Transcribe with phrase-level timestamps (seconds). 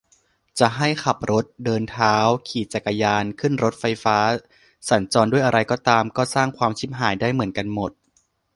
[0.59, 2.15] จะให้ขับรถ เดินเท้า
[2.47, 4.17] ขี่จักรยาน ขึ้นรถไฟฟ้า
[4.89, 7.91] สัญจรด้วยอะไรก็ตาม ก็สร้างความชิบหายได้เหมือนกันหมด